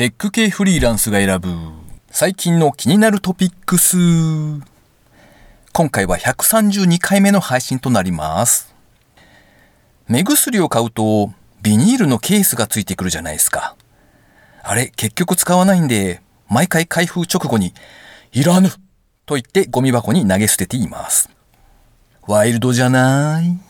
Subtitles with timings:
[0.00, 1.50] テック系フリーランスが選ぶ
[2.10, 3.98] 最近の気になるトピックス。
[5.74, 8.74] 今回は132回目の配信となります。
[10.08, 13.76] 目薬を買うとビニールのケースがついてくるじゃないですか。
[14.62, 17.74] あれ、結局使わないんで、毎回開封直後に、
[18.32, 18.70] いらぬ
[19.26, 21.28] と言ってゴミ箱に投げ捨てています。
[22.26, 23.69] ワイルドじゃない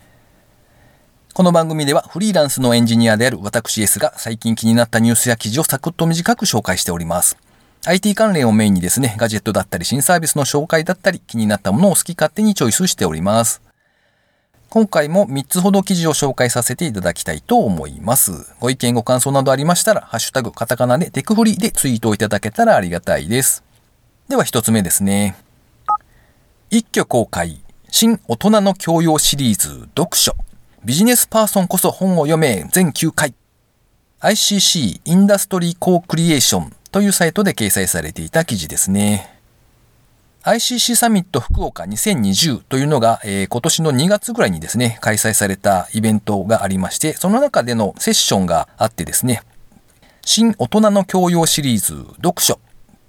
[1.33, 7.37] この番組ではフリーランスのエンジニアである私 S が最近気になったニュースや記事をサクッと短く紹介しております。
[7.87, 13.62] IT 関連をメインにですね、ガジェットだったり新サービスの紹介だったり気になったものを好き勝手にチョイスしております。
[14.71, 18.33] 今回も3つほど記事を紹介させていただきたいと思います。
[18.59, 23.62] ご意見ご感想などありましたら、ハッシュタグカタカナでテクフリでツイートをいただけたらありがたいです。
[24.29, 25.37] では1つ目ですね。
[26.71, 30.35] 一挙公開、新大人の教養シリーズ読書。
[30.83, 33.34] ビジネスパーソンこそ本を読め全9回。
[34.21, 39.38] ICC インダストリーコークリエーションというサイトで掲載されていた記事ですね。
[40.45, 49.43] ICC サミット福岡2020というのが、えー、今年の2月ぐらいにですね、開催されたイベントがありまして、その中でのセッションがあってですね、
[50.23, 52.59] 新大人の教養シリーズ読書、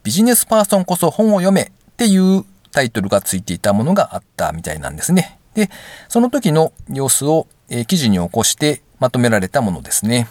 [0.04, 5.40] ビジネスパーソンこそ本を読めっていうタイトルがついていたものがあったみたいなんですね。
[5.54, 5.70] で、
[6.10, 10.28] その時の様子をえ記事に起こしてまとめられたものですね。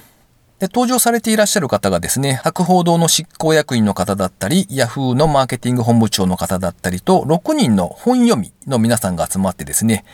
[0.60, 10.05] で、登場されていらっしゃる方がですね、博報堂の執行役員の方だったり、ヤフーのマーケティング本部長の方だったりと、6人の本読みの皆さんが集まってですね、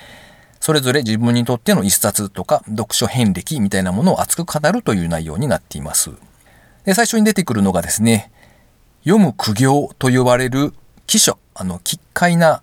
[0.61, 6.13] それぞれ自分にとっての一冊とか読書遍歴みたいなものを熱く語るという内容になっています。
[6.85, 8.31] で、最初に出てくるのがですね、
[9.05, 10.73] 読む苦行と呼ばれる
[11.09, 12.63] 記書、あの、奇怪な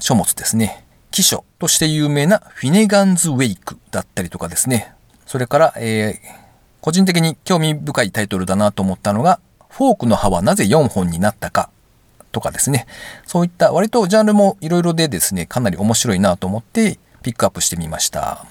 [0.00, 0.87] 書物ですね。
[1.18, 4.92] 記書として有名なフィネガンズ・ウェイクだったりとかですね。
[5.26, 11.70] それから、えー、個人的に興味深いタイトルだなと思ったのが、フォークの葉はなぜ4本になったか
[12.30, 12.86] とかですね。
[13.26, 18.46] そういった割とジャンルもいろいろでですね、かなり面白いなと思ってピックアップしてみました。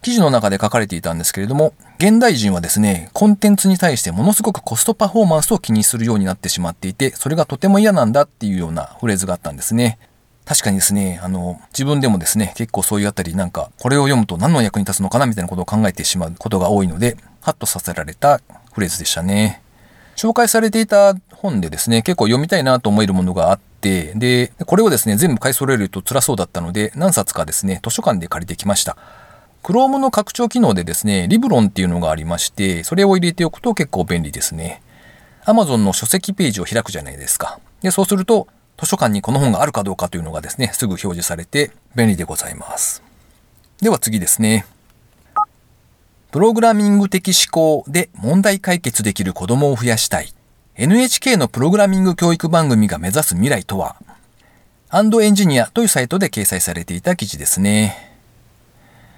[0.00, 9.98] 記事の中で書かれていたんですけれども、現代人はですね、コンテンツに対してものすごくコストパフォーマンスを気にするようになってしまっていて、それがとても嫌なんだっていうようなフレーズがあったんですね。
[10.48, 18.40] 確かにですね、あの、自分でもですね、結構そういうあたりなんか、これを読むと何の役に立つのかなみたいなことを考えてしまうことが多いので、ハッとさせられた
[18.72, 19.60] フレーズでしたね。
[20.16, 28.96] 紹介されていた本でですね、結構読みたいなと思えるものがあって、で、これをですね、全部買い揃えると辛そうだったので、何冊かですね、図書館で借りてきました。
[29.62, 34.80] Chrome の拡張機能でですね、リブロンっていうのがありまして、それを入れておくと結構便利ですね。
[35.44, 37.60] Amazon の書籍ページを開くじゃないですか。
[37.82, 38.48] で、そうすると、
[38.80, 43.02] 図書館にこの本があるかどうかというのがですね、すぐ表示されて便利でございます。
[43.82, 44.66] では次ですね。
[46.30, 50.32] プログラミング的思考で問題解決できる子供を増やしたい。
[50.76, 53.96] NHK のプログラミング教育番組が目指す未来とは？
[54.90, 58.14] アンドエンジニアというサイトで掲載されていた記事ですね。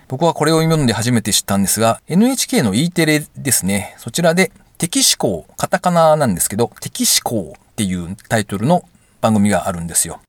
[0.09, 3.95] 僕はこれを読んで初めて知ったんですが、NHK の E テレですね。
[3.99, 8.85] そちらで、敵思考、カタカナなんですけど、敵思考っていうタイトルの
[9.21, 10.21] 番組があるんですよ。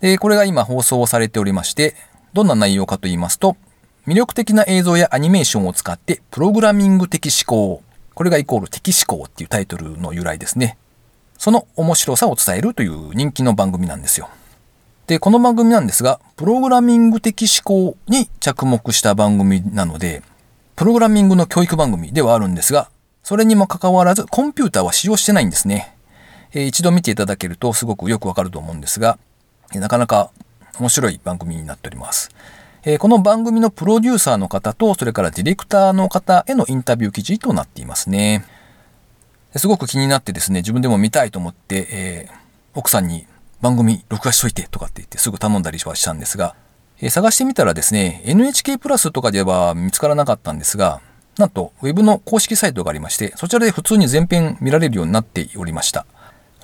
[0.00, 1.94] で、これが今放送されておりまして、
[2.32, 3.56] どんな内容かと言いますと、
[4.06, 7.82] 魅力的な映像やアニメーションを使ってプログラミング的思考、
[8.14, 10.78] これがイコール的思考っていうタイトルの由来ですね。
[11.38, 14.28] その面白さを伝えるという人気の番組なんですよ。
[15.06, 20.22] で、この番組なんですが、プログラミング的思考に着目した番組なので、
[20.76, 22.90] プログラミングの教育番組ではあるんですが、
[23.22, 25.95] それにもかかわらずコンピューターは使用してないんですね。
[26.56, 29.18] え一度見ていただけるとすごくよくわかると思うんですが、
[29.74, 30.30] えなかなか
[30.80, 32.30] 面白い番組になっております。
[32.84, 38.46] えこの番組のプロデューサーの方と、それからディレクターの方へのインタビュー記事となっていますね。
[39.54, 42.34] すごく気になってですね、自分でも見たいと思って、えー、
[42.74, 43.26] 奥さんに
[43.60, 46.54] 番組録画しといてとかって言ってすぐ頼んだりはしたんですが、
[47.00, 51.02] えー、探してみたらですね、NHK プラスとかでは見つからなかったんですが、
[51.36, 56.06] なんと Web の公式サイトがありまして、そちらで普通に全編見られるようになっておりました。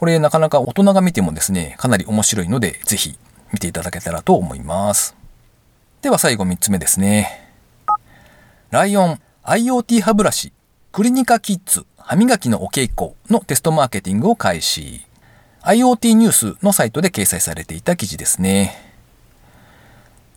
[0.03, 3.17] これなかなか大人が見てもですね、かなり面白いので、ぜひ
[3.53, 5.15] 見ていただけたらと思います。
[6.01, 7.55] では最後3つ目ですね。
[8.73, 10.53] ライオン IoT 歯ブラシ
[10.91, 15.07] クリニカキッズ歯磨きのお稽古のテストマーケティングを開始。
[15.63, 18.75] IoT ニュースのサイトで掲載されていた記事ですね。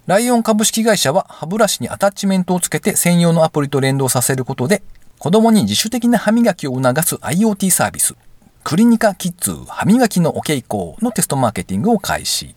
[0.06, 4.84] ライオン株式会社は歯ブラシにアタッチメントをつけて専用のアプリと連動させることで
[5.18, 8.16] 子供に自主的な歯磨きを促す IoT サービス
[8.66, 12.56] クリニカキッズ歯磨きのお稽古のテストマーケティングを開始。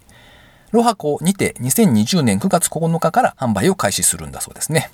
[0.70, 4.90] ロハコにて2020年9月9日から販売を開始するんだそうですね。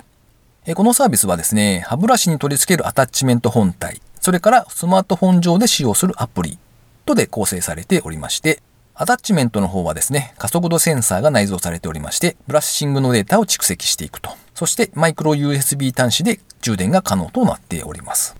[0.75, 6.59] このサービスはですね、歯ブラシに取り付けるアタッチメント本体、それからスマートフォン上で使用するアプリ
[7.05, 8.61] とで構成されておりまして、
[8.93, 14.31] アタッチメントの方はですね、加速度センサーが内蔵されておりまして、ブラッシングのデータを蓄積していくと。
[14.53, 18.35] そしてマイクロ USB 端子で充電が可能となっております。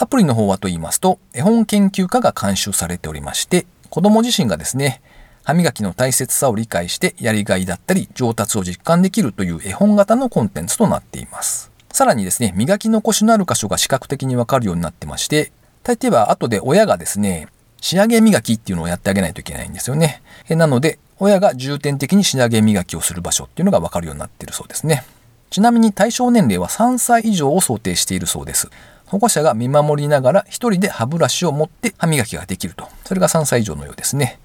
[0.00, 5.02] アプリの方はと言いますと、絵本研究家が監修されておりまして、子供自身がですね、
[5.42, 11.72] 歯磨きの大切さを理解してやりがいだったり上達を実感できるという絵本型のコンテンツとなっています。
[11.90, 15.50] さらにですね、磨き残しのある箇所が視覚的にわかるようになってまして、
[15.82, 17.48] 大抵は後で親がですね、
[17.80, 20.22] 仕上げ磨きっていうのをやってあげないといけないんですよね。
[20.48, 25.04] なので、親が重点的に仕上げ磨きをする場所っていうのがわかるようになっているそうですね。
[25.50, 28.70] ちなみに対象年齢は3歳以上を想定しているそうです。
[29.08, 32.88] 保護者が見守りながら一人で歯ブラシを持って歯磨きができると。
[33.04, 34.38] それが3歳以上のようですね。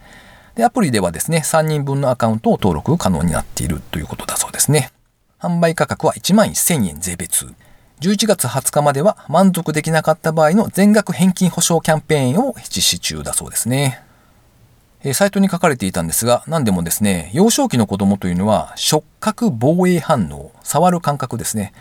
[0.55, 4.91] で、アプリではですね、3人分のアカウントを登録可能になっているということだそうですね。
[5.39, 7.53] 販売価格は1万1000円税別。
[7.99, 14.01] 11月20日までは満足できなかった場合の全額返金保証キャンペーンを実施中だそうですね。
[15.03, 21.73] えサイトに書かれていたんですが、何でもですね、幼少期の子供というのは触覚防衛反応、触る感覚ですね。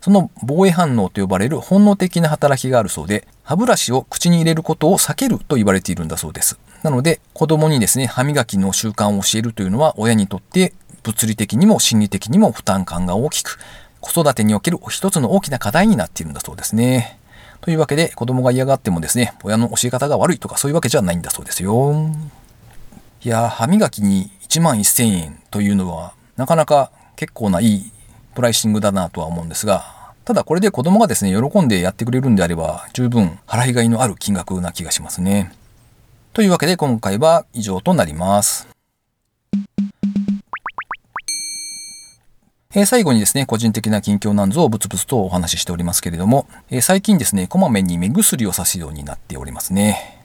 [0.00, 6.58] その防衛反応と呼ばれる本能的な働きがあるそうで、歯ブラシを口に入れることを避けると言われているんだそうです。
[6.82, 10.72] なので、子供にですね、歯磨きの習慣を教えるというのは、親にとって
[11.02, 13.58] 物理的にも心理的にも負担感が大きく、
[14.00, 17.18] 子育てにおける一つの大きな課題になっているんだそうですね。
[17.60, 22.10] というわけで、子供が嫌がってもですね、親の教え方が悪いとかそういうわけじゃないんだそうですよ。
[23.24, 27.92] いや歯磨きに1万1000円というのは、なかなか結構ないい
[28.38, 35.52] プライシングだなとは思うんですが、ただこれで子供がですね、喜んでやってくれるんであれば、十分払いがいのある金額な気がしますね。
[36.32, 38.68] というわけで今回は以上となります。
[42.76, 50.17] え、最後にですね、個人的な近況なんぞをブツブツとお話ししておりますけれども、え、最近ですね、こまめに目薬をさすようになっておりますね。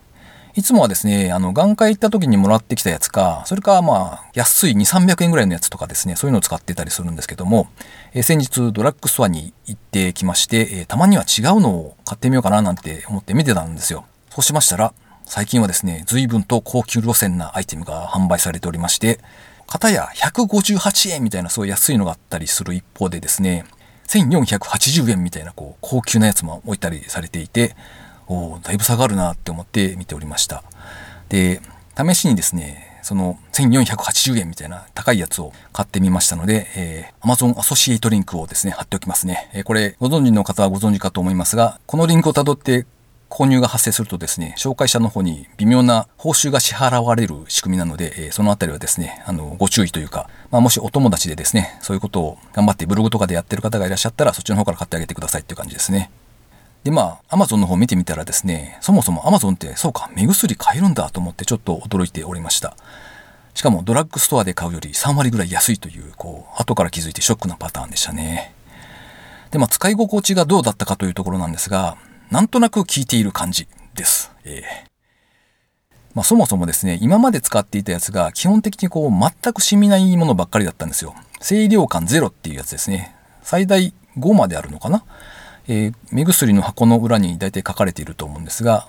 [0.55, 7.69] いつもはですね、あの、眼科行った時にもらってきたやつか、それかまあ、安い2、300円ぐらいのやつとかですね、そういうのを使ってたりするんですけども、
[8.13, 14.05] えー、先日ドラッグストアに行ってきまして、えー、たまには違うのを買ってみようかななんて思って見てたんですよ。
[14.29, 14.93] そうしましたら、
[15.25, 19.19] 最近はですね、随分と高級路線なアイテムが販売されておりまして、
[19.65, 23.65] 片や158円みたいなそうい安いのがあったりする一方でですね、
[24.07, 27.75] 1480円みたいなこう高級なやつも置いたりされていて、
[28.27, 30.63] おだいぶ下がるなって思って見ておりました。
[31.29, 31.61] で、
[31.97, 39.49] 試しにですね、その1480円みたいな高いやつを買ってみましたので、えー、Amazon アソシエイトリンクをですね、貼っておきますね。
[39.53, 42.85] えー、これご存知の方はご存知かと思いますが、このリンクをたどって
[43.29, 56.11] 購入が発生するとですね、紹介者の方に微妙な報酬が支払われる仕組みなので、えー、そのあたりはですね、あの、ご注意というか、まあ、もしお友達でですね、そういうことを頑張ってブログとかでやってる方がいらっしゃったら、そっちの方から買ってあげてくださいっていう感じですね。
[56.83, 62.75] で、まあ、アマゾンの方見てみたらですね、そもそもアマゾンってそうか、目薬買えるんだと思ってちょっと驚いておりました。
[63.53, 68.53] しかもドラッグストアで買うより3割ぐらい安いという、こう、後から気づいてショックなパターンでしたね。
[69.51, 71.97] で、まあ、使い心地がどうだったかというところなんですが、
[72.31, 74.31] なんとなく効いている感じです。
[74.43, 74.93] えー
[76.13, 81.15] まあ、そもそもですね、今まで使っていたやつが基本的にこう全く染みないものばっかりだったんですよ。
[81.41, 83.15] 清涼感ゼロっていうやつですね。
[83.41, 85.03] 最大5まであるのかな
[85.67, 88.87] えー、目薬の箱の裏に大体書かれていると思うんですが、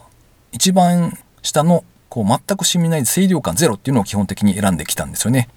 [0.52, 5.48] 一番下のこう全く染みない清涼感ゼロっていうのを基本的に選んできたんですよね。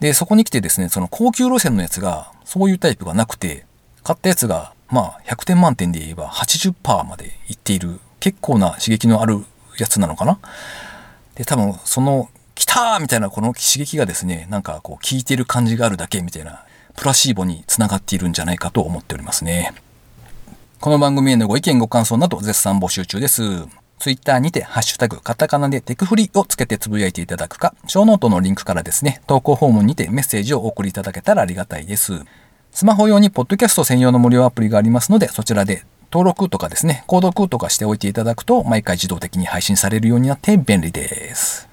[0.00, 3.66] で、そこに来てですね、その高級路線のやつがそういうタイプがなくて、
[4.02, 9.44] 買ったやつがまあ100点満点で言えば80%までいっている結構な刺激のある
[9.78, 10.38] やつなのかな。
[11.36, 16.64] で、多分その来たみたいなこの刺激がですね、なんかこう効いてる感じがあるだけみたいな
[16.96, 19.72] プラシーボにつながっているんじゃないかと思っておりますね。
[20.82, 23.68] この番組へのご意見ご感想など絶賛募集中です。
[24.00, 32.24] ツイッターにて、ハッシュタグ、カタカナでテクフリをつけてつぶやいていただくか、ショーノートのリンクからですね、投稿フォームにてメッセージをお送りいただけたらありがたいです。
[32.72, 41.68] スマホ用にポッドキャスト専用の無料アプリがありますので、そちらで登録とかですね、購読とかしておいていただくと、毎回自動的に配信されるようになって便利です。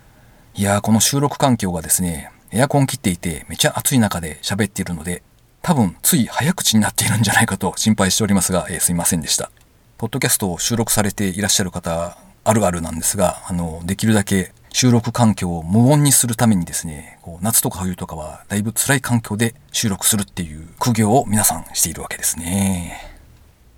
[0.54, 5.24] いやー、この収録環境がですね、エアコン切っていてめちゃ暑い中で喋っているので、
[5.62, 9.52] 多分つい早口になっているんじゃないかと心配しておりますが、えー、すいませんでした。
[9.98, 23.10] ポッドキャストを収録されていらっしゃる方、あるあるなんですが、あの、できるだけ収録環境を無音にするためにですね、こう夏とか冬とかはだいぶ辛い環境で収録するっていう苦行を皆さんしているわけですね。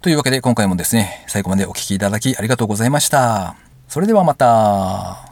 [0.02, 3.56] というわけで今回もですね、最後までお聴きいただきありがとうございました。
[3.88, 5.31] それではまた。